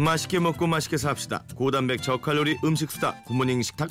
[0.00, 1.44] 맛있게 먹고 맛있게 삽시다.
[1.54, 3.22] 고단백 저칼로리 음식 수다.
[3.26, 3.90] 굿모닝 식탁.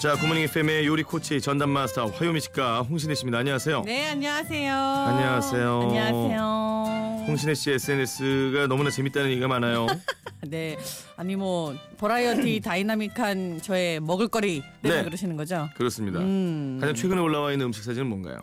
[0.00, 3.38] 자, 굿모닝 FM의 요리 코치 전담 마스터 화요미식가 홍신애 씨입니다.
[3.38, 3.82] 안녕하세요.
[3.82, 4.74] 네, 안녕하세요.
[4.74, 5.80] 안녕하세요.
[5.82, 7.24] 안녕하세요.
[7.28, 9.86] 홍신애 씨 SNS가 너무나 재밌다는 얘기가 많아요.
[10.48, 10.76] 네,
[11.16, 15.04] 아니 뭐 variety dynamic한 저의 먹을거리 때문에 네.
[15.04, 15.68] 그러시는 거죠?
[15.76, 16.18] 그렇습니다.
[16.20, 16.78] 음.
[16.80, 18.38] 가장 최근에 올라와 있는 음식 사진은 뭔가요?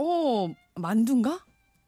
[0.00, 1.44] 어, 어, 만두인가?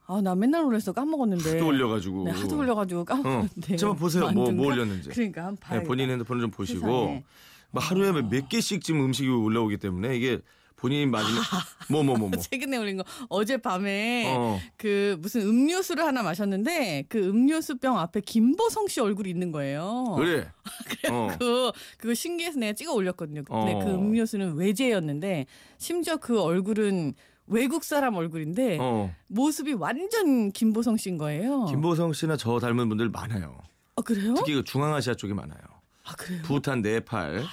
[0.07, 1.53] 아, 나 맨날 올려서 까먹었는데.
[1.53, 2.25] 하도 올려가지고.
[2.25, 3.05] 네, 하도 올려가지고 어.
[3.05, 3.77] 까먹었는데.
[3.77, 4.25] 좀 보세요.
[4.25, 4.75] 뭐, 뭐 만두인가?
[4.75, 5.09] 올렸는지.
[5.09, 7.25] 그러니까 한번 봐야 네, 본인 핸드폰을 좀 보시고 세상에.
[7.71, 10.41] 뭐 하루에 몇 개씩 지금 음식이 올라오기 때문에 이게
[10.77, 11.41] 본인이 맞으면
[11.91, 12.31] 뭐뭐 뭐 뭐.
[12.39, 14.59] 최근에 올린 거 어젯밤에 어.
[14.77, 20.17] 그 무슨 음료수를 하나 마셨는데 그 음료수병 앞에 김보성 씨 얼굴이 있는 거예요.
[20.19, 20.49] 그래.
[21.11, 21.29] 어.
[21.39, 23.45] 그 그거 신기해서 내가 찍어 올렸거든요.
[23.45, 23.79] 근데 어.
[23.79, 25.47] 그 음료수는 외제였는데
[25.79, 27.15] 심지어 그 얼굴은
[27.53, 29.15] 외국 사람 얼굴인데 어.
[29.29, 31.67] 모습이 완전 김보성 씨인 거예요.
[31.67, 33.59] 김보성 씨나 저 닮은 분들 많아요.
[33.97, 34.35] 아 그래요?
[34.35, 35.61] 특히 그 중앙아시아 쪽에 많아요.
[36.05, 36.43] 아 그래요?
[36.43, 37.45] 부탄, 네팔.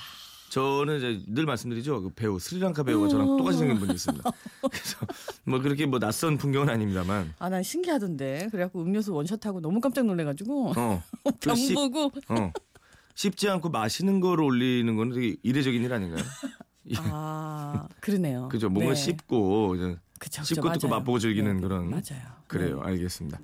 [0.50, 2.02] 저는 이제 늘 말씀드리죠.
[2.02, 4.31] 그 배우 스리랑카 배우가 저랑 똑같이 생긴 분이 있습니다.
[4.72, 4.97] 그래서
[5.44, 7.33] 뭐 그렇게 뭐 낯선 풍경은 아닙니다만.
[7.38, 8.47] 아 난 신기하던데.
[8.52, 11.03] 그래갖고 음료수 원샷하고 너무 깜짝 놀래가지고 어.
[11.42, 12.52] 병 씹- 보고 어.
[13.14, 16.23] 씹지 않고 마시는 거를 올리는 거는 되게 이례적인 일 아닌가요?
[16.98, 18.50] 아 그러네요.
[18.50, 18.70] 그죠.
[18.70, 19.00] 뭔가 네.
[19.00, 21.00] 씹고 그쵸, 그쵸, 씹고 뜯고 맞아요.
[21.00, 22.22] 맛보고 즐기는 네, 그런 맞아요.
[22.48, 22.82] 그래요.
[22.84, 23.40] 알겠습니다.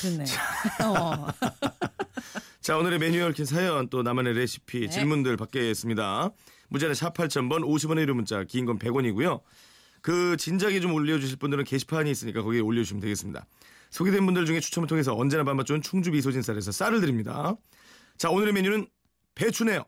[0.00, 0.24] 그렇네.
[0.84, 1.26] 어.
[2.60, 4.88] 자 오늘의 메뉴에 얽힌 사연 또 나만의 레시피 네.
[4.88, 6.30] 질문들 받겠습니다.
[6.68, 9.40] 문자는 샵 8000번 50원의 유료 문자 긴 건 100원이고요.
[10.02, 13.46] 그 진작에 좀 올려주실 분들은 게시판이 있으니까 거기에 올려주시면 되겠습니다.
[13.90, 17.54] 소개된 분들 중에 추첨을 통해서 언제나 밥맛 좋은 충주 미소진 쌀에서 쌀을 드립니다.
[18.16, 18.86] 자 오늘의 메뉴는
[19.34, 19.84] 배추네요.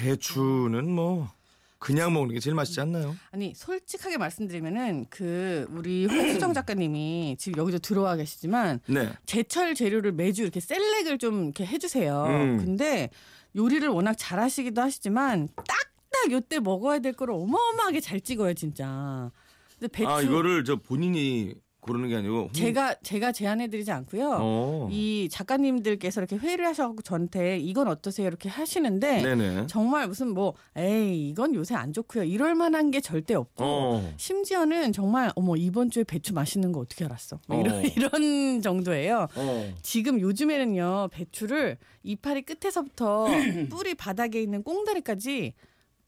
[0.00, 1.28] 배추는 뭐
[1.78, 3.16] 그냥 먹는 게 제일 맛있지 않나요?
[3.30, 9.10] 아니 솔직하게 말씀드리면은 그 우리 홍수정 작가님이 지금 여기도 들어와 계시지만 네.
[9.26, 12.24] 제철 재료를 매주 이렇게 셀렉을 좀 이렇게 해주세요.
[12.24, 12.56] 음.
[12.58, 13.10] 근데
[13.56, 19.30] 요리를 워낙 잘하시기도 하시지만 딱딱 요때 먹어야 될 거를 어마어마하게 잘 찍어요 진짜.
[19.78, 24.36] 근데 배추 아 이거를 저 본인이 고르는 게 아니고 홍- 제가 제가 제안해드리지 않고요.
[24.40, 24.88] 어.
[24.90, 29.66] 이 작가님들께서 이렇게 회의를 하셔갖고 저한테 이건 어떠세요 이렇게 하시는데 네네.
[29.66, 34.12] 정말 무슨 뭐 에이 이건 요새 안 좋고요 이럴 만한 게 절대 없고 어.
[34.16, 37.82] 심지어는 정말 어머 이번 주에 배추 맛있는 거 어떻게 알았어 뭐 이런, 어.
[37.96, 39.28] 이런 정도예요.
[39.34, 39.74] 어.
[39.82, 43.26] 지금 요즘에는요 배추를 이파리 끝에서부터
[43.70, 45.54] 뿌리 바닥에 있는 꽁다리까지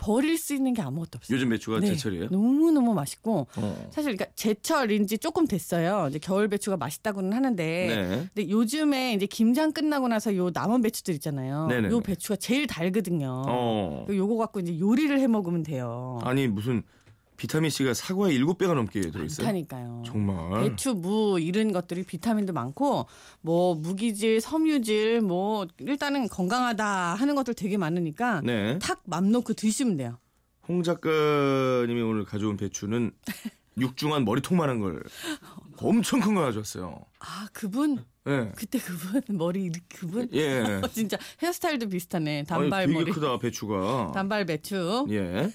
[0.02, 1.36] 버릴 수 있는 게 아무것도 없어요.
[1.36, 2.28] 요즘 배추가 네, 제철이에요?
[2.30, 3.88] 너무 너무 맛있고 어.
[3.92, 6.08] 사실 그러니까 제철인지 조금 됐어요.
[6.10, 8.28] 이제 겨울 배추가 맛있다고는 하는데 네.
[8.34, 11.68] 근데 요즘에 이제 김장 끝나고 나서 요 남은 배추들 있잖아요.
[11.68, 11.94] 네네네.
[11.94, 13.44] 요 배추가 제일 달거든요.
[13.46, 14.06] 어.
[14.10, 16.18] 요거 갖고 이제 요리를 해 먹으면 돼요.
[16.22, 16.82] 아니 무슨
[17.36, 19.46] 비타민 C가 사과의 일곱 배가 넘게 들어있어요.
[19.46, 20.02] 많다니까요.
[20.06, 20.62] 정말.
[20.62, 23.06] 배추, 무 이런 것들이 비타민도 많고
[23.40, 26.84] 뭐 무기질, 섬유질 뭐 일단은 건강하다
[27.14, 28.78] 하는 것들 되게 많으니까 네.
[28.78, 30.18] 탁맘 놓고 드시면 돼요.
[30.68, 33.10] 홍 작가님이 오늘 가져온 배추는
[33.78, 35.02] 육중한 머리통만한 걸
[35.82, 37.04] 엄청 큰 거 가져왔어요.
[37.20, 38.52] 아 그분 예.
[38.56, 40.60] 그때 그분 머리 그분 예.
[40.82, 42.44] 어, 진짜 헤어스타일도 비슷하네.
[42.44, 43.12] 단발 아니, 되게 머리.
[43.12, 44.12] 크다 배추가.
[44.14, 45.06] 단발 배추.
[45.10, 45.50] 예.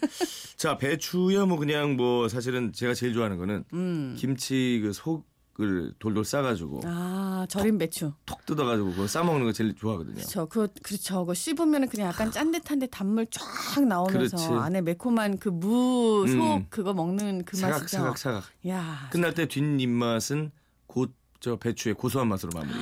[0.57, 4.16] 자 배추야 뭐 그냥 뭐 사실은 제가 제일 좋아하는 거는 음.
[4.19, 5.25] 김치 그속
[5.59, 8.13] 을 돌돌 싸가지고 아 절임 배추.
[8.25, 10.16] 톡 뜯어가지고 그거 싸 먹는 거 제일 좋아하거든요.
[10.16, 10.45] 그렇죠.
[10.47, 11.19] 그 그렇죠.
[11.22, 14.53] 그거 씹으면 그냥 약간 짠듯한데 단물 쫙 나오면서 그렇지.
[14.53, 16.66] 안에 매콤한 그 무속 음.
[16.69, 17.97] 그거 먹는 그 사각 맛이죠.
[17.97, 18.44] 사각 사각.
[18.67, 20.51] 야, 끝날 때 뒷입 맛은
[20.85, 22.73] 곧 저 배추의 고소한 맛으로 마무리.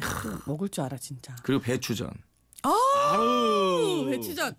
[0.00, 1.34] 그 먹을 줄 알아 진짜.
[1.42, 2.10] 그리고 배추전.
[2.66, 4.54] 오, 배추전.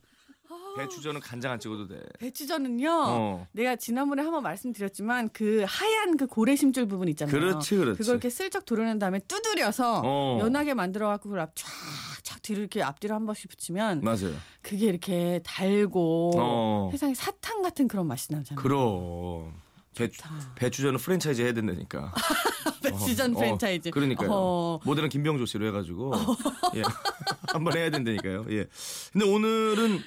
[0.77, 2.01] 배추전은 간장 안 찍어도 돼.
[2.19, 2.89] 배추전은요.
[2.89, 3.47] 어.
[3.51, 7.31] 내가 지난번에 한번 말씀드렸지만 그 하얀 그 고래 심줄 부분 있잖아요.
[7.31, 7.97] 그렇지, 그렇지.
[7.97, 10.39] 그걸 이렇게 슬쩍 도려낸 다음에 두드려서 어.
[10.41, 14.33] 연하게 만들어 갖고 그걸 앞 쫙쫙 뒤로 이렇게 앞뒤로 한 번씩 붙이면 맞아요.
[14.61, 16.89] 그게 이렇게 달고 어.
[16.91, 18.61] 세상에 사탕 같은 그런 맛이 나잖아요.
[18.61, 19.53] 그럼
[19.95, 20.21] 배추.
[20.55, 22.13] 배추전은 프랜차이즈 해야 된다니까.
[22.83, 23.89] 배추전 어, 프랜차이즈.
[23.89, 24.29] 그러니까요.
[24.31, 24.79] 어.
[24.85, 26.13] 모델은 김병조 씨로 해가지고
[26.75, 26.83] 예.
[27.51, 28.45] 한번 해야 된다니까요.
[28.51, 28.65] 예.
[29.11, 29.99] 근데 오늘은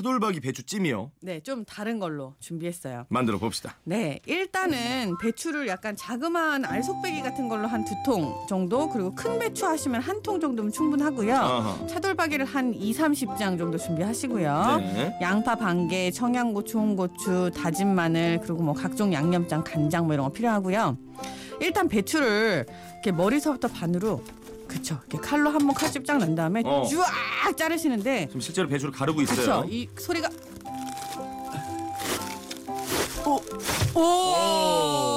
[0.00, 1.10] 차돌박이 배추찜이요.
[1.20, 3.06] 네, 좀 다른 걸로 준비했어요.
[3.08, 3.74] 만들어 봅시다.
[3.84, 9.66] 네, 일단은 배추를 약간 자그마한 알속배기 같은 걸로 한 두 통 정도, 그리고 큰 배추
[9.66, 11.34] 하시면 한 통 정도면 충분하고요.
[11.34, 11.86] 아하.
[11.88, 14.76] 차돌박이를 한 2, 30장 정도 준비하시고요.
[14.78, 15.18] 네.
[15.20, 20.32] 양파 반 개, 청양고추, 홍고추, 다진 마늘, 그리고 뭐 각종 양념장, 간장 뭐 이런 거
[20.32, 20.96] 필요하고요.
[21.60, 24.22] 일단 배추를 이렇게 머리서부터 반으로
[24.70, 24.98] 그쵸.
[25.10, 26.84] 이렇게 칼로 한 번 칼집 쫙 난 다음에 어.
[27.44, 29.36] 쫙 자르시는데 지금 실제로 배추를 가르고 있어요.
[29.62, 29.66] 그쵸.
[29.68, 30.28] 이 소리가
[33.26, 34.00] 오!
[34.00, 35.09] 오!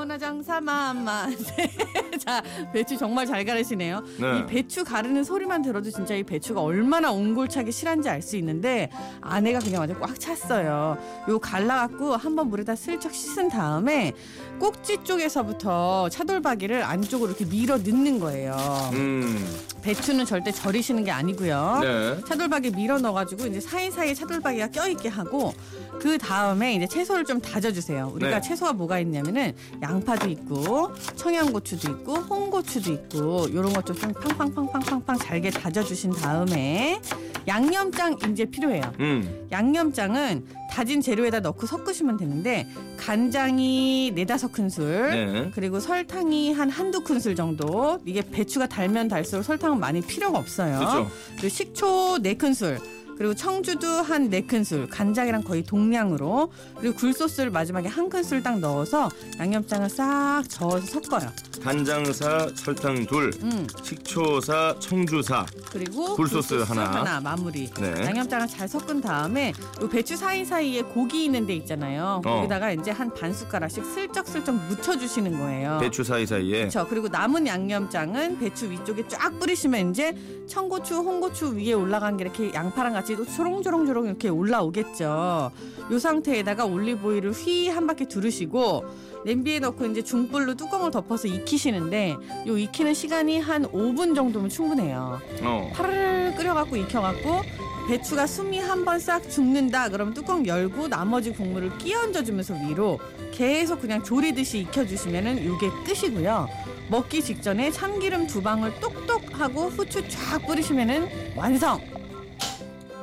[0.00, 1.36] 전화장사 만만.
[2.24, 2.42] 자,
[2.72, 4.02] 배추 정말 잘 가르시네요.
[4.18, 4.38] 네.
[4.38, 8.90] 이 배추 가르는 소리만 들어도 진짜 이 배추가 얼마나 옹골차게 실한지 알 수 있는데
[9.22, 10.98] 안에가 그냥 완전 꽉 찼어요.
[11.28, 14.12] 요 갈라갖고 한번 물에다 슬쩍 씻은 다음에
[14.58, 18.54] 꼭지 쪽에서부터 차돌박이를 안쪽으로 이렇게 밀어 넣는 거예요.
[18.92, 19.42] 음.
[19.80, 21.78] 배추는 절대 절이시는 게 아니고요.
[21.82, 22.20] 네.
[22.28, 25.54] 차돌박이 밀어 넣어가지고 이제 사이사이에 차돌박이가 껴있게 하고
[25.98, 28.12] 그 다음에 이제 채소를 좀 다져주세요.
[28.14, 28.40] 우리가 네.
[28.40, 29.54] 채소가 뭐가 있냐면은
[29.90, 37.00] 양파도 있고 청양고추도 있고 홍고추도 있고 이런 것도 좀 팡팡팡팡팡팡 잘게 다져주신 다음에
[37.48, 38.92] 양념장 이제 필요해요.
[39.00, 39.48] 음.
[39.50, 45.50] 양념장은 다진 재료에다 넣고 섞으시면 되는데 간장이 네다섯 큰술 네.
[45.54, 50.78] 그리고 설탕이 한 한두 큰술 정도 이게 배추가 달면 달수록 설탕은 많이 필요가 없어요.
[50.78, 51.10] 그렇죠.
[51.32, 52.78] 그리고 식초 네 큰술
[53.20, 59.10] 그리고 청주도 한 네 큰술 간장이랑 거의 동량으로 그리고 굴소스를 마지막에 한 큰술 딱 넣어서
[59.38, 61.30] 양념장을 싹 저어서 섞어요.
[61.62, 65.44] 간장사, 설탕 둘, 음 식초사, 청주사.
[65.70, 67.20] 그리고 굴소스 하나.
[67.20, 67.68] 마무리.
[67.78, 67.92] 네.
[68.06, 69.52] 양념장을 잘 섞은 다음에
[69.82, 72.22] 요 배추 사이 사이에 고기 있는 데 있잖아요.
[72.24, 72.36] 어.
[72.36, 75.78] 거기다가 이제 한 반 숟가락씩 슬쩍슬쩍 묻혀 주시는 거예요.
[75.80, 76.68] 배추 사이사이에.
[76.68, 76.86] 그렇죠.
[76.88, 80.14] 그리고 남은 양념장은 배추 위쪽에 쫙 뿌리시면 이제
[80.46, 85.50] 청고추, 홍고추 위에 올라간 게 이렇게 양파랑 같이 또 초롱초롱초롱 이렇게 올라오겠죠.
[85.92, 88.84] 요 상태에다가 올리브오일을 휘 한 바퀴 두르시고
[89.24, 95.20] 냄비에 넣고 이제 중불로 뚜껑을 덮어서 익히시는데 요 익히는 시간이 한 5분 정도면 충분해요.
[95.42, 95.70] 어.
[95.74, 97.42] 파르르 끓여갖고 익혀갖고
[97.88, 102.98] 배추가 숨이 한 번 싹 죽는다 그러면 뚜껑 열고 나머지 국물을 끼얹어 주면서 위로
[103.32, 106.48] 계속 그냥 조리듯이 익혀주시면은 요게 끝이고요.
[106.88, 111.80] 먹기 직전에 참기름 두 방울 똑똑 하고 후추 쫙 뿌리시면은 완성.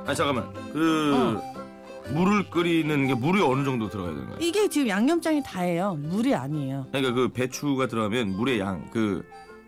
[0.06, 0.52] 아 잠깐만.
[0.74, 1.38] 그
[2.14, 4.40] 물을 끓이는 게 물이 어느 정도 들어가야 되는 거예요?
[4.42, 5.96] 이게 지금 양념장이 다예요.
[5.96, 6.88] 물이 아니에요.
[6.92, 9.26] 그러니까 그 배추가 들어가면 물의 양, 그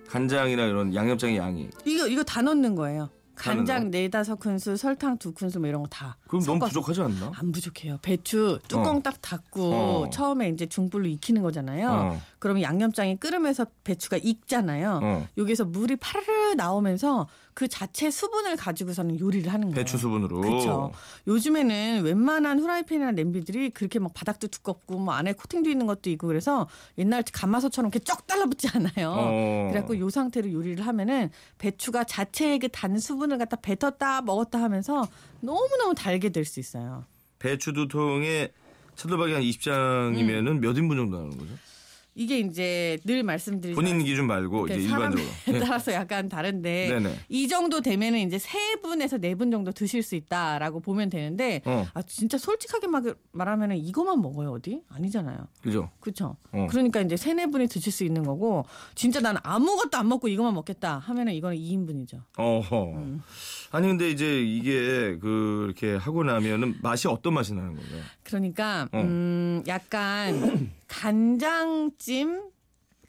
[0.08, 3.10] 간장이나 이런 양념장의 양이 이거 이거 다 넣는 거예요.
[3.36, 6.18] 간장 네 다섯 큰술, 설탕 두 큰술 뭐 이런 거 다.
[6.28, 6.82] 그럼 너무 섞어서.
[6.82, 7.32] 부족하지 않나?
[7.36, 7.98] 안 부족해요.
[8.02, 9.02] 배추 뚜껑 어.
[9.02, 10.10] 딱 닫고 어.
[10.10, 11.90] 처음에 이제 중불로 익히는 거잖아요.
[11.90, 12.22] 어.
[12.40, 15.00] 그러면 양념장이 끓으면서 배추가 익잖아요.
[15.02, 15.28] 어.
[15.38, 17.28] 여기서 물이 파르르 나오면서
[17.60, 19.76] 그 자체 수분을 가지고서는 요리를 하는 거예요.
[19.76, 20.40] 배추 수분으로.
[20.40, 20.94] 그렇죠.
[21.28, 26.70] 요즘에는 웬만한 후라이팬이나 냄비들이 그렇게 막 바닥도 두껍고 뭐 안에 코팅도 있는 것도 있고 그래서
[26.98, 29.12] 옛날 가마솥처럼 이렇게 쩍 달라붙지 않아요.
[29.14, 29.68] 어.
[29.72, 35.06] 그래갖고 요 상태로 요리를 하면은 배추가 자체의 그 단 수분을 갖다 뱉었다 먹었다 하면서
[35.42, 37.04] 너무너무 달게 될 수 있어요.
[37.40, 38.54] 배추 두 통에
[38.96, 40.60] 차돌박이 한 20장이면은 음.
[40.62, 41.52] 몇 인분 정도 나오는 거죠?
[42.16, 45.28] 이게 이제 늘 말씀드리지만 본인 기준 말고 이제 일반적으로.
[45.66, 47.16] 따라서 약간 다른데 네네.
[47.30, 51.88] 이 정도 되면은 이제 세 분에서 네 분 정도 드실 수 있다라고 보면 되는데 어,
[51.94, 55.90] 아 진짜 솔직하게 막 말하면은 이거만 먹어요 어디 아니잖아요 그죠?
[56.02, 56.68] 그렇죠 어.
[56.70, 58.66] 그러니까 이제 세네 분이 드실 수 있는 거고
[58.96, 62.84] 진짜 나는 아무것도 안 먹고 이거만 먹겠다 하면은 이거는 2인분이죠 어허.
[62.96, 63.22] 음.
[63.72, 68.04] 아니 근데 이제 이게 그 이렇게 하고 나면은 맛이 어떤 맛이 나는 거예요?
[68.24, 69.00] 그러니까 어.
[69.00, 72.52] 음 약간 간장찜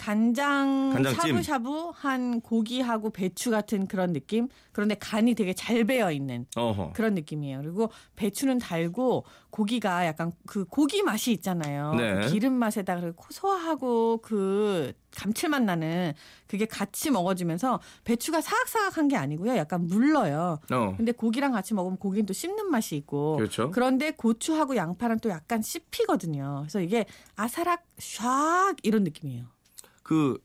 [0.01, 1.43] 간장 간장찜.
[1.43, 6.93] 샤브샤브 한 고기하고 배추 같은 그런 느낌 그런데 간이 되게 잘 배어 있는 어허.
[6.95, 7.61] 그런 느낌이에요.
[7.61, 11.95] 그리고 배추는 달고 고기가 약간 그 고기 맛이 있잖아요.
[11.97, 12.15] 네.
[12.15, 16.15] 그 기름 맛에다가 그 고소하고 그 감칠맛 나는
[16.47, 19.57] 그게 같이 먹어지면서 배추가 사각사각한 게 아니고요.
[19.57, 20.61] 약간 물러요.
[20.73, 20.95] 어.
[20.97, 23.71] 근데 고기랑 같이 먹으면 고기는 또 씹는 맛이 있고 그렇죠.
[23.71, 26.61] 그런데 고추하고 양파는 또 약간 씹히거든요.
[26.63, 27.05] 그래서 이게
[27.37, 29.45] 아사락 샥 이런 느낌이에요.
[30.11, 30.37] 그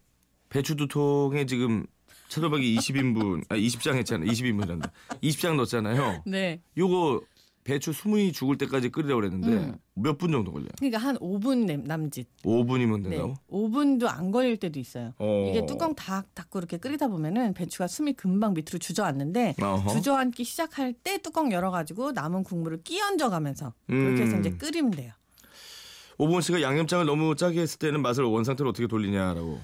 [0.50, 1.88] 배추 두 통에 지금
[2.30, 4.30] 차돌박이 20인분, 아 20장 했잖아요.
[4.30, 4.92] 20인분이란다.
[5.24, 6.22] 20장 넣었잖아요.
[6.28, 6.62] 네.
[6.78, 7.22] 요거
[7.64, 9.76] 배추 수분이 죽을 때까지 끓이라고 그랬는데 음.
[9.96, 10.70] 몇분 정도 걸려요?
[10.78, 12.28] 그러니까 한 5분 남- 남짓.
[12.44, 13.10] 5분이면 네.
[13.10, 13.34] 된다고?
[13.50, 15.14] 5분도 안 걸릴 때도 있어요.
[15.18, 15.48] 어.
[15.50, 19.90] 이게 뚜껑 다 닫고 이렇게 끓이다 보면은 배추가 숨이 금방 밑으로 주저앉는데 어허.
[19.94, 24.42] 주저앉기 시작할 때 뚜껑 열어가지고 남은 국물을 끼얹어 가면서 그렇게 해서 음.
[24.42, 25.12] 이제 끓이면 돼요.
[26.18, 29.60] 오본 씨가 양념장을 너무 짜게 했을 때는 맛을 원 상태로 어떻게 돌리냐라고.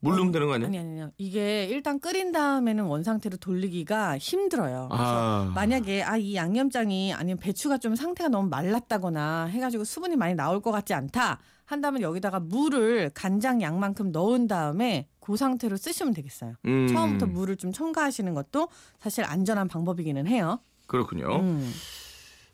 [0.00, 0.68] 물 넣으면 되는 거 아니야?
[0.68, 1.10] 아니 아니요.
[1.18, 4.88] 이게 일단 끓인 다음에는 원 상태로 돌리기가 힘들어요.
[4.92, 5.50] 아.
[5.56, 10.70] 만약에 아 이 양념장이 아니면 배추가 좀 상태가 너무 말랐다거나 해가지고 수분이 많이 나올 것
[10.70, 16.54] 같지 않다 한다면 여기다가 물을 간장 양만큼 넣은 다음에 그 상태로 쓰시면 되겠어요.
[16.66, 16.86] 음.
[16.86, 18.68] 처음부터 물을 좀 첨가하시는 것도
[19.00, 20.60] 사실 안전한 방법이기는 해요.
[20.86, 21.40] 그렇군요.
[21.40, 21.72] 음.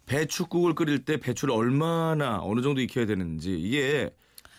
[0.06, 4.10] 배추국을 끓일 때 배추를 얼마나 어느 정도 익혀야 되는지 이게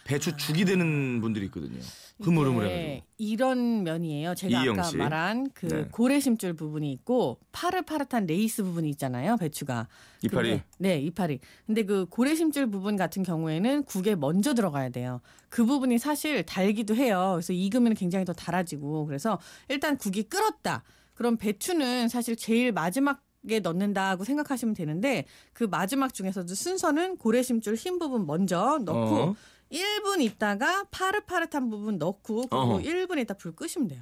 [0.05, 1.79] 배추 죽이 되는 분들이 있거든요.
[2.21, 3.05] 흐물흐물해가지고.
[3.17, 4.35] 이런 면이에요.
[4.35, 4.95] 제가 아까 씨.
[4.95, 5.87] 말한 그 네.
[5.91, 9.35] 고래심줄 부분이 있고 파릇파릇한 레이스 부분이 있잖아요.
[9.37, 9.87] 배추가.
[10.21, 10.49] 이파리.
[10.49, 11.39] 근데- 네, 이파리.
[11.65, 15.19] 근데 그 고래심줄 부분 같은 경우에는 국에 먼저 들어가야 돼요.
[15.49, 17.31] 그 부분이 사실 달기도 해요.
[17.33, 19.07] 그래서 익으면 굉장히 더 달아지고.
[19.07, 19.37] 그래서
[19.67, 20.83] 일단 국이 끓었다.
[21.15, 27.99] 그럼 배추는 사실 제일 마지막 에 넣는다고 생각하시면 되는데 그 마지막 중에서도 순서는 고래심줄 흰
[27.99, 29.35] 부분 먼저 넣고 어.
[29.71, 32.77] 1분 있다가 파릇파릇한 부분 넣고 그리고 어허.
[32.79, 34.01] 1분 있다 불 끄시면 돼요.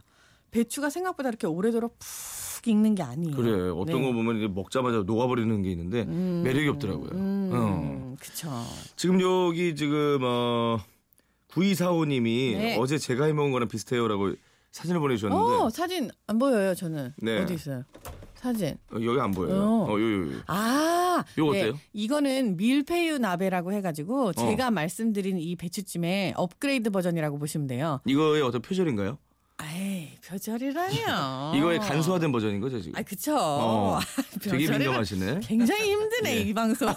[0.52, 3.36] 배추가 생각보다 이렇게 오래도록 푹 익는 게 아니에요.
[3.36, 4.08] 그래 어떤 네.
[4.08, 7.10] 거 보면 이제 먹자마자 녹아버리는 게 있는데 음, 매력이 없더라고요.
[7.12, 8.16] 음, 어.
[8.20, 8.50] 그쵸.
[8.96, 10.80] 지금 여기 지금 어
[11.50, 12.78] 9245님이 네.
[12.80, 14.36] 어제 제가 해먹은 거랑 비슷해요라고
[14.72, 17.14] 사진을 보내주셨는데 어, 사진 안 보여요, 저는.
[17.18, 17.42] 네.
[17.42, 17.84] 어디 있어요?
[18.44, 18.76] 사진.
[18.92, 19.56] 어, 여기 안 보여요.
[19.62, 19.86] 어.
[19.94, 20.40] 어, 요, 요, 요.
[20.48, 21.80] 아, 요거 어때요?
[21.94, 28.02] 이거는 밀푀유 나베라고 해가지고 제가 말씀드린 이 배추찜의 업그레이드 버전이라고 보시면 돼요.
[28.06, 29.18] 이거의 어떤 표절인가요?
[29.64, 31.54] 에이, 표절이라뇨.
[31.56, 33.00] 이거의 간소화된 버전인 거죠 지금?
[33.00, 33.34] 아, 그쵸.
[33.38, 34.00] 어,
[34.44, 35.40] 되게 표절이라- 민감하시네.
[35.44, 36.40] 굉장히 힘드네, 예.
[36.42, 36.90] 이 방송.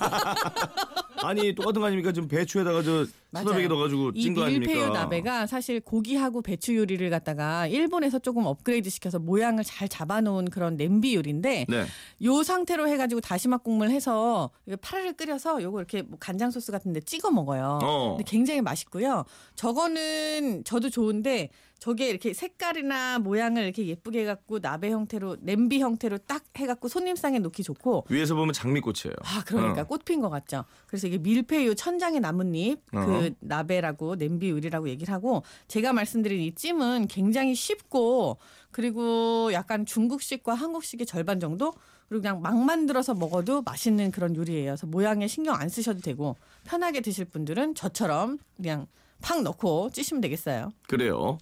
[1.22, 2.10] 아니 똑같은 거 아닙니까?
[2.12, 3.06] 지금 배추에다가 저.
[3.36, 4.72] 수다배기 넣어가지고 이찐거 아닙니까?
[4.72, 10.76] 밀푀유 나베가 사실 고기하고 배추 요리를 갖다가 일본에서 조금 업그레이드 시켜서 모양을 잘 잡아놓은 그런
[10.76, 11.86] 냄비 요리인데 네.
[12.22, 14.50] 요 상태로 해가지고 다시마 국물 해서
[14.80, 17.78] 파를 끓여서 요거 이렇게 뭐 간장 소스 같은데 찍어 먹어요.
[17.82, 18.16] 어.
[18.16, 19.24] 근데 굉장히 맛있고요.
[19.54, 26.44] 저거는 저도 좋은데 저게 이렇게 색깔이나 모양을 이렇게 예쁘게 해갖고 나베 형태로 냄비 형태로 딱
[26.56, 29.14] 해갖고 손님상에 놓기 좋고 위에서 보면 장미꽃이에요.
[29.22, 29.84] 아, 그러니까 어.
[29.84, 30.64] 꽃핀 것 같죠.
[30.86, 33.25] 그래서 이게 밀푀유 천장의 나뭇잎 어.
[33.26, 38.38] 그 나베라고 냄비 요리라고 얘기를 하고 제가 말씀드린 이 찜은 굉장히 쉽고
[38.71, 41.73] 그리고 약간 중국식과 한국식의 절반 정도
[42.09, 44.73] 그리고 그냥 막 만들어서 먹어도 맛있는 그런 요리예요.
[44.73, 48.87] 그래서 모양에 신경 안 쓰셔도 되고 편하게 드실 분들은 저처럼 그냥
[49.23, 50.73] 팍 넣고 찌시면 되겠어요.
[50.88, 51.38] 그래요.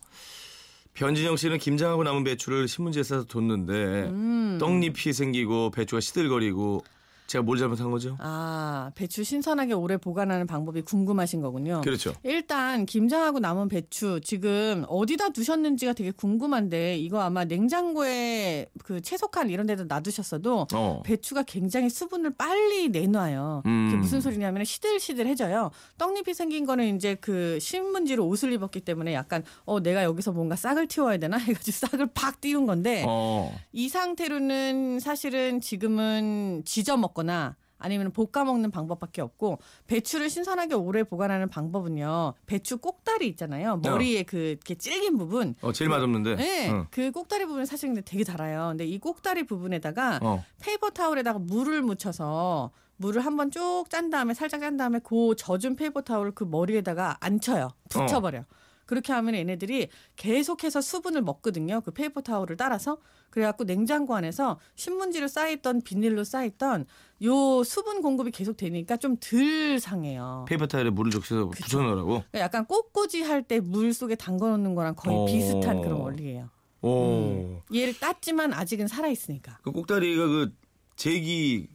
[0.94, 3.72] 변진영 씨는 김장하고 남은 배추를 신문지에 싸서 뒀는데
[4.10, 4.58] 음.
[4.60, 6.84] 떡잎이 생기고 배추가 시들거리고
[7.26, 8.16] 제가 뭘 잘못한 거죠?
[8.20, 11.80] 아, 배추 신선하게 오래 보관하는 방법이 궁금하신 거군요.
[11.82, 12.12] 그렇죠.
[12.22, 19.66] 일단 김장하고 남은 배추 지금 어디다 두셨는지가 되게 궁금한데 이거 아마 냉장고에 그 채소칸 이런
[19.66, 21.02] 데다 놔두셨어도 어.
[21.04, 23.62] 배추가 굉장히 수분을 빨리 내놔요.
[23.64, 23.86] 음.
[23.86, 25.70] 그게 무슨 소리냐면 시들시들해져요.
[25.96, 30.88] 떡잎이 생긴 거는 이제 그 신문지로 옷을 입었기 때문에 약간 어 내가 여기서 뭔가 싹을
[30.88, 33.54] 틔워야 되나 해가지고 싹을 팍 띄운 건데 어.
[33.72, 41.02] 이 상태로는 사실은 지금은 지져 먹 거나 아니면 볶아 먹는 방법밖에 없고 배추를 신선하게 오래
[41.02, 42.34] 보관하는 방법은요.
[42.46, 43.76] 배추 꼭다리 있잖아요.
[43.78, 45.54] 머리에 그 이렇게 질긴 부분.
[45.60, 46.36] 어, 제일 맛없는데.
[46.36, 46.86] 네, 어.
[46.90, 48.68] 그 꼭다리 부분 사실 근데 되게 달아요.
[48.68, 50.44] 근데 이 꼭다리 부분에다가 어.
[50.62, 56.00] paper towel에다가 물을 묻혀서 물을 한번 쭉 짠 다음에 살짝 짠 다음에 그 젖은 paper
[56.00, 57.70] towel을 그 머리에다가 앉혀요.
[57.90, 58.44] 붙여버려.
[58.86, 61.80] 그렇게 하면 얘네들이 계속해서 수분을 먹거든요.
[61.80, 62.98] 그 paper towel을 따라서.
[63.30, 66.86] 그래갖고 냉장고 안에서 신문지로 싸였던 비닐로 싸였던
[67.24, 70.44] 요 수분 공급이 계속 되니까 좀 덜 상해요.
[70.48, 72.08] paper towel에 물을 적셔서 붙여넣으라고.
[72.10, 75.24] 그러니까 약간 꽃꽂이 할 때 물 속에 담궈놓는 거랑 거의 어.
[75.26, 76.48] 비슷한 그런 원리예요.
[76.82, 77.60] 오.
[77.74, 79.58] 얘를 땄지만 아직은 살아 있으니까.
[79.62, 80.52] 그 꼭다리가 그
[80.96, 81.66] 제기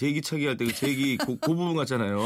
[0.00, 2.18] 제기차기 할 때 그 제기 그, 그 부분 같잖아요.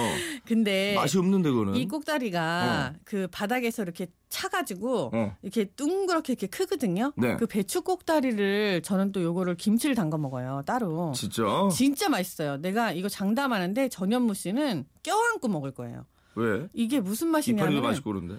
[0.46, 1.74] 근데 맛이 없는데 그거는.
[1.74, 5.36] 이 꼭다리가 그 바닥에서 이렇게 차가지고 어.
[5.42, 7.12] 이렇게 둥그렇게 이렇게 크거든요.
[7.16, 7.36] 네.
[7.36, 10.62] 그 배추 꼭다리를 저는 또 요거를 김치를 담가 먹어요.
[10.66, 11.12] 따로.
[11.16, 11.42] 진짜?
[11.72, 12.58] 진짜 맛있어요.
[12.58, 16.04] 내가 이거 장담하는데 전현무 씨는 껴안고 먹을 거예요.
[16.36, 16.68] 왜?
[16.72, 17.72] 이게 무슨 맛이냐면.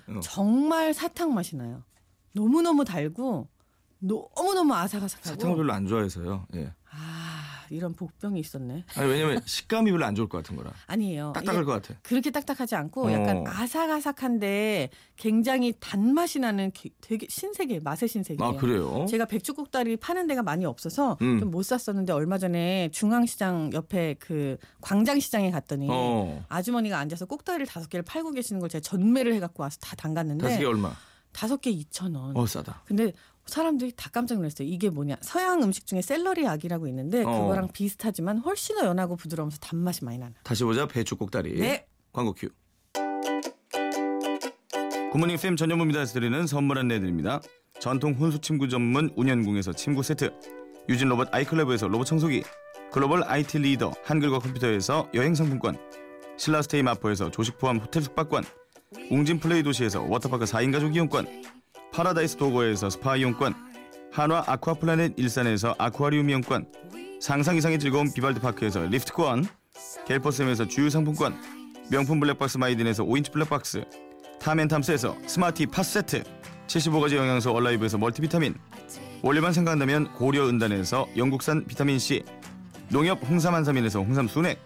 [0.07, 0.19] 어.
[0.21, 1.83] 정말 사탕 맛이 나요.
[2.33, 3.47] 너무 너무 달고
[3.99, 5.25] 너무 너무 아삭아삭하고.
[5.29, 6.45] 사탕을 별로 안 좋아해서요.
[6.55, 6.73] 예.
[7.75, 8.85] 아 이런 복병이 있었네.
[8.95, 10.71] 아니 왜냐면 식감이 별로 안 좋을 것 같은 거라.
[10.87, 11.33] 아니에요.
[11.35, 11.99] 딱딱할 것 같아.
[12.03, 13.11] 그렇게 딱딱하지 않고 어.
[13.11, 18.51] 약간 아삭아삭한데 굉장히 단맛이 나는 기- 되게 신세계 맛의 신세계예요.
[18.51, 19.05] 아 그래요?
[19.09, 21.39] 제가 백주국다리 파는 데가 많이 없어서 음.
[21.39, 26.43] 좀 못 샀었는데 얼마 전에 중앙시장 옆에 그 광장시장에 갔더니 어.
[26.49, 30.59] 아주머니가 앉아서 꼭다리를 다섯 개를 팔고 계시는 걸 제가 전매를 해갖고 와서 다 담갔는데 다섯
[30.59, 30.91] 개 얼마?
[31.31, 32.35] 다섯 개 2천 원.
[32.35, 32.81] 어 싸다.
[32.85, 33.13] 근데
[33.45, 34.67] 사람들이 다 깜짝 놀랐어요.
[34.67, 35.17] 이게 뭐냐?
[35.21, 37.41] 서양 음식 중에 celeriac이라고 있는데 어.
[37.41, 40.33] 그거랑 비슷하지만 훨씬 더 연하고 부드러우면서 단맛이 많이 나는.
[40.43, 41.59] 다시 보자 배추 꼭다리.
[41.59, 41.85] 네.
[42.11, 42.49] 광고 큐.
[45.11, 47.41] 굿모닝FM 전현무입니다에서 드리는 선물 안내드립니다.
[47.79, 50.33] 전통 혼수 침구 전문 운현궁에서 침구 세트.
[50.89, 52.43] 유진 로봇 아이클레보에서 로봇 청소기.
[52.91, 55.77] 글로벌 IT 리더 한글과 컴퓨터에서 여행 상품권.
[56.37, 58.43] 신라스테이 마포에서 조식 포함 호텔 숙박권.
[59.11, 61.25] 웅진 플레이 도시에서 워터파크 4인 가족 이용권.
[61.95, 63.53] 파라다이스 도고에서 스파 이용권.
[64.11, 66.65] 한화 아쿠아플라넷 일산에서 아쿠아리움 이용권.
[67.21, 69.45] 상상 이상의 즐거운 비발드 파크에서 리프트권.
[70.05, 71.37] 갤퍼sem에서 주유 상품권.
[71.89, 73.85] 명품 블랙박스 마이딘에서 5인치 블랙박스.
[74.41, 76.23] 탐앤탐스에서 스마티 팟 세트
[76.67, 78.55] 75가지 영양소 얼라이브에서 멀티비타민
[79.21, 82.23] 원료만 생각한다면 고려은단에서 영국산 비타민C
[82.89, 84.59] 농협 홍삼 한삼인에서 홍삼 순액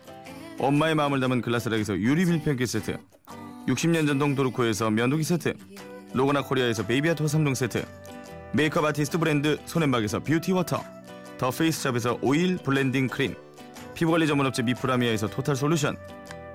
[0.58, 2.98] 엄마의 마음을 담은 글라스락에서 유리 밀폐기 세트
[3.68, 5.54] 60년 전통 도르코에서 면도기 세트
[6.14, 7.86] 로고나 코리아에서 베이비아토 3종 세트
[8.54, 10.84] 메이크업 아티스트 브랜드 손앤박에서 뷰티 워터
[11.38, 13.36] 더 페이스샵에서 오일 블렌딩 크림
[13.94, 15.98] 피부관리 전문업체 미프라미아에서 토탈 솔루션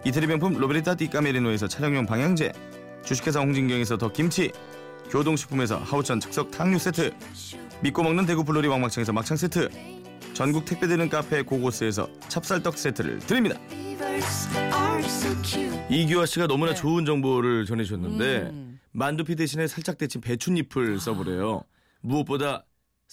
[0.04, 2.52] 이태리 명품 로베르타 디 까메리노에서 차량용 방향제
[3.04, 4.50] 주식회사 홍진경에서 더 김치
[5.11, 7.12] 교동식품에서 하우천 즉석 탕류 세트
[7.80, 9.68] 믿고 먹는 대구 블로리 왕막창에서 막창 세트
[10.32, 13.58] 전국 택배되는 카페 고고스에서 찹쌀떡 세트를 드립니다
[15.90, 16.76] 이규화 씨가 너무나 네.
[16.76, 18.74] 좋은 정보를 전해주셨는데 음.
[18.94, 21.64] 만두피 대신에 살짝 데친 배춧잎을 써보래요.
[22.00, 22.64] 무엇보다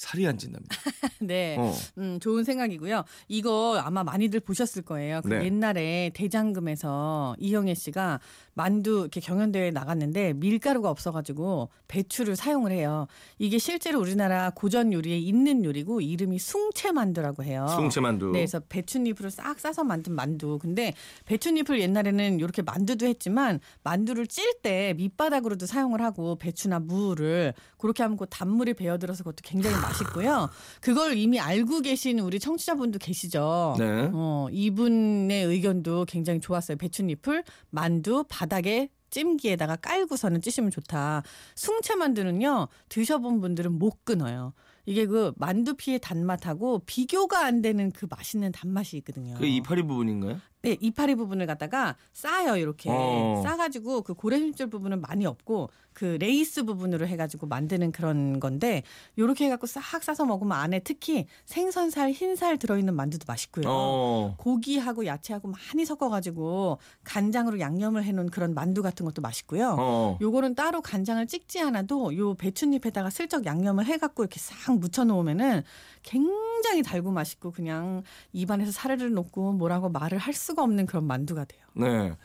[0.02, 0.76] 살이 안 찐답니다
[1.22, 1.56] 네.
[1.60, 1.72] 어.
[2.00, 3.04] 음, 좋은 생각이고요.
[3.28, 5.22] 이거 아마 많이들 보셨을 거예요.
[5.22, 5.46] 그 네.
[5.46, 8.20] 옛날에 대장금에서 이영애 씨가
[8.56, 13.06] 만두 이렇게 경연대회에 나갔는데 밀가루가 없어가지고 배추를 사용을 해요.
[13.38, 17.68] 이게 실제로 우리나라 고전 요리에 있는 요리고 이름이 숭채만두라고 해요.
[17.70, 20.58] 숭채만두 네, 그래서 배춧잎으로 싹 싸서 만든 만두.
[20.60, 20.94] 근데
[21.26, 28.18] 배춧잎을 옛날에는 이렇게 만두도 했지만 만두를 찔 때 밑바닥으로도 사용을 하고 배추나 무를 그렇게 하면
[28.18, 30.50] 그 단물이 배어들어서 그것도 굉장히 맛있고요.
[30.80, 33.76] 그걸 이미 알고 계신 우리 청취자분도 계시죠.
[33.78, 34.10] 네.
[34.14, 36.78] 어, 이분의 의견도 굉장히 좋았어요.
[36.78, 41.24] 배춧잎을 만두 바닥에 찜기에다가 깔고서는 찌시면 좋다.
[41.56, 44.54] 숭채 만두는요 드셔본 분들은 못 끊어요.
[44.86, 49.36] 이게 그 만두피의 단맛하고 비교가 안 되는 그 맛있는 단맛이 있거든요.
[49.38, 50.40] 그 이파리 부분인가요?
[50.64, 53.42] 네, 이파리 부분을 갖다가 싸요 이렇게 어.
[53.44, 58.84] 싸가지고 그 고래 힘줄 부분은 많이 없고 그 레이스 부분으로 해가지고 만드는 그런 건데
[59.18, 63.66] 요렇게 해갖고 싹 싸서 먹으면 안에 특히 생선살 흰살 들어있는 만두도 맛있고요.
[63.68, 64.36] 어.
[64.38, 69.76] 고기하고 야채하고 많이 섞어가지고 간장으로 양념을 해놓은 그런 만두 같은 것도 맛있고요.
[69.80, 70.18] 어.
[70.22, 75.64] 요거는 따로 간장을 찍지 않아도 요 배춧잎에다가 슬쩍 양념을 해갖고 이렇게 싹 묻혀 놓으면은
[76.04, 81.62] 굉장히 달고 맛있고 그냥 입안에서 사르르 녹고 뭐라고 말을 할 수가 없는 그런 만두가 돼요.
[81.74, 82.16] 네.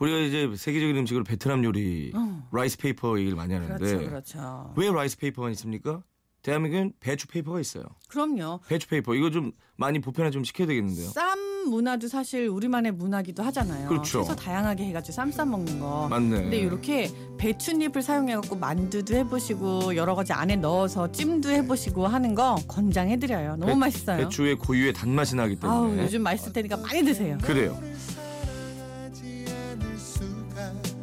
[0.00, 2.48] 우리가 이제 세계적인 음식으로 베트남 요리 어.
[2.52, 4.74] 라이스 페이퍼 얘기를 많이 하는데 그렇죠, 그렇죠.
[4.76, 6.02] 왜 라이스 페이퍼가 있습니까?
[6.50, 7.82] 대한민국엔 배추 paper가 있어요.
[8.08, 8.60] 그럼요.
[8.68, 11.08] 배추 paper 이거 좀 많이 보편화 좀 시켜야 되겠는데요.
[11.08, 11.36] 쌈
[11.68, 13.88] 문화도 사실 우리만의 문화기도 하잖아요.
[13.88, 14.22] 그렇죠.
[14.22, 16.06] 그래서 다양하게 해가지고 쌈 싸 먹는 거.
[16.08, 16.42] 맞네.
[16.42, 23.56] 근데 이렇게 배춧잎을 사용해갖고 만두도 해보시고 여러 가지 안에 넣어서 찜도 해보시고 하는 거 권장해드려요.
[23.56, 24.18] 너무 배- 맛있어요.
[24.18, 25.76] 배추의 고유의 단맛이 나기 때문에.
[25.78, 27.38] 아우 요즘 맛있을 테니까 많이 드세요.
[27.42, 27.76] 그래요.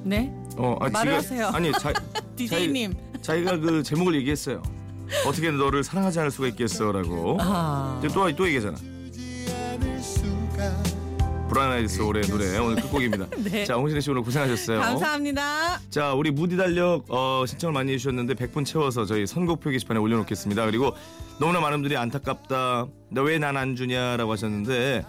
[0.05, 1.47] 네, 어, 아, 말을 지금- 하세요.
[1.47, 1.91] 아니, 자,
[2.37, 2.93] 디제이님.
[3.21, 4.61] 자기가 그 제목을 얘기했어요.
[5.25, 7.37] 어떻게 너를 사랑하지 않을 수가 있겠어라고.
[7.39, 8.77] 아, 이제 또, 또 얘기잖아.
[11.53, 13.27] 브라이언 아이드 소울의 노래 오늘 끝곡입니다.
[13.37, 13.63] 네.
[13.63, 14.79] 자, 홍신혜 씨 오늘 고생하셨어요.
[14.79, 15.79] 감사합니다.
[15.91, 20.65] 자, 우리 무디 달력 어, 신청을 많이 해주셨는데 100분 채워서 저희 선곡표 게시판에 올려놓겠습니다.
[20.65, 20.95] 그리고
[21.39, 22.87] 너무나 많은 분들이 안타깝다.
[23.09, 25.05] 너왜난 안 주냐라고 하셨는데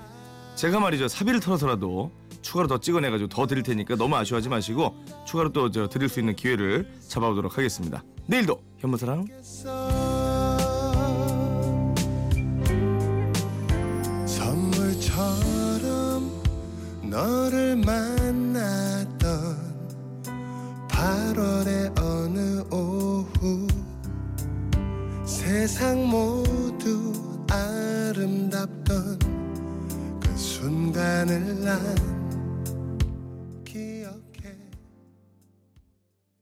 [0.54, 2.12] 제가 말이죠 사비를 털어서라도
[2.44, 4.94] 추가로 더 찍어내가지고 더 드릴 테니까 너무 아쉬워하지 마시고
[5.26, 8.04] 추가로 또 저 드릴 수 있는 기회를 잡아보도록 하겠습니다.
[8.26, 9.26] 내일도 현무사랑
[15.34, 16.30] 선물처럼
[17.02, 19.24] 너를 만났던
[20.88, 23.66] 8월의 어느 오후
[25.24, 27.12] 세상 모두
[27.50, 29.18] 아름답던
[30.20, 32.23] 그 순간을 난